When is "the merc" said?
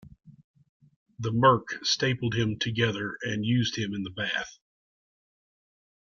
1.19-1.85